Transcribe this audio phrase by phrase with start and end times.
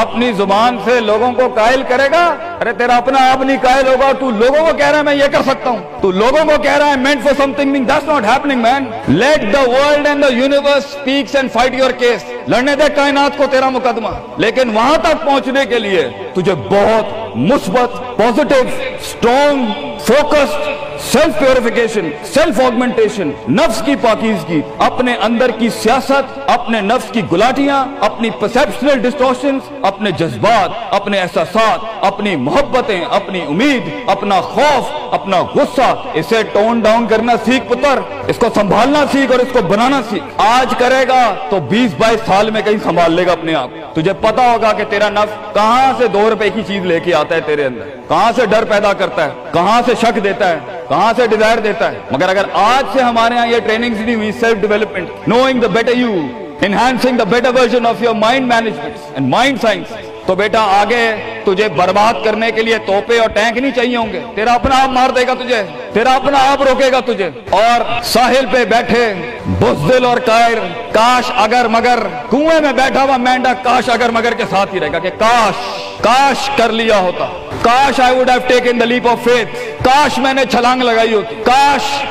[0.00, 4.12] اپنی زبان سے لوگوں کو قائل کرے گا۔ ارے تیرا اپنا آپ نہیں قائل ہوگا،
[4.20, 6.76] تو لوگوں کو کہہ رہا ہے میں یہ کر سکتا ہوں۔ تو لوگوں کو کہہ
[6.76, 8.82] رہا ہے meant for something that's not happening man.
[9.16, 12.48] Let the world and the universe speaks and fight your case.
[12.48, 18.16] لڑنے دے کائنات کو تیرا مقدمہ۔ لیکن وہاں تک پہنچنے کے لیے تجھے بہت مثبت
[18.16, 18.62] positive
[19.04, 19.66] strong
[19.98, 20.75] focused
[21.06, 27.84] self purification self augmentation نفس کی پاکیزگی اپنے اندر کی سیاست اپنے نفس کی گلاٹیاں
[28.00, 35.94] اپنی پرسپشنل ڈسٹورشنز اپنے جذبات اپنے احساسات اپنی محبتیں اپنی امید اپنا خوف اپنا غصہ
[36.14, 40.40] اسے ٹون ڈاؤن کرنا سیکھ پتر اس کو سنبھالنا سیکھ اور اس کو بنانا سیکھ
[40.42, 44.12] آج کرے گا تو بیس بائیس سال میں کہیں سنبھال لے گا اپنے آپ تجھے
[44.20, 47.40] پتا ہوگا کہ تیرا نفس کہاں سے دو روپے کی چیز لے کے آتا ہے
[47.46, 51.26] تیرے اندر کہاں سے ڈر پیدا کرتا ہے کہاں سے شک دیتا ہے کہاں سے
[51.26, 55.28] ڈیزائر دیتا ہے؟ مگر اگر آج سے ہمارے ہاں یہ ٹریننگ دی ہوئی self development
[55.28, 56.12] knowing the better you
[56.60, 59.92] enhancing the better version of your mind management and mind science
[60.26, 61.04] تو بیٹا آگے
[61.44, 64.88] تجھے برباد کرنے کے لیے توپے اور ٹینک نہیں چاہیے ہوں گے۔ تیرا اپنا آپ
[64.88, 65.62] مار دے گا تجھے،
[65.92, 69.14] تیرا اپنا آپ روکے گا تجھے۔ اور ساحل پہ بیٹھے
[69.60, 70.58] بزدل اور قائر،
[70.92, 71.98] کاش اگر مگر،
[72.30, 75.64] کنویں میں بیٹھا ہوا مینڈا کاش اگر مگر کے ساتھ ہی رہے گا کہ کاش
[76.02, 77.26] کاش کر لیا ہوتا۔
[77.62, 81.34] کاش I would have taken the leap of faith کاش میں نے چھلانگ لگائی ہوتی۔
[81.34, 82.06] کاش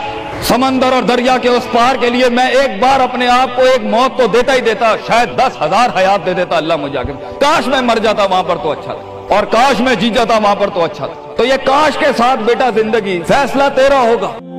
[0.47, 3.83] سمندر اور دریا کے اس پار کے لیے میں ایک بار اپنے آپ کو ایک
[3.83, 7.67] موت تو دیتا ہی دیتا، شاید دس ہزار حیات دے دیتا، اللہ مجھے آگے۔ کاش
[7.67, 10.69] میں مر جاتا وہاں پر تو اچھا تھا۔ اور کاش میں جی جاتا وہاں پر
[10.69, 14.54] تو اچھا تھا۔ تو یہ کاش کے ساتھ بیٹا زندگی، فیصلہ تیرا ہوگا۔